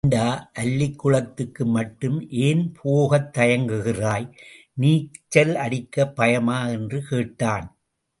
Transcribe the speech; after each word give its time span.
ஏண்டா 0.03 0.27
அல்லிக் 0.59 0.95
குளத்துக்கு 0.95 1.63
மட்டும் 1.65 2.15
ஏன் 2.39 2.63
போகத் 2.79 3.27
தயங்குகிறாய் 3.37 4.25
நீச்சல் 4.77 5.53
அடிக்கப் 5.55 6.15
பயமா 6.15 6.57
என்று 6.67 6.99
கேட்டான். 7.09 7.67